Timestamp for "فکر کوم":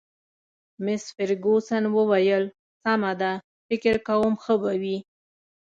3.67-4.33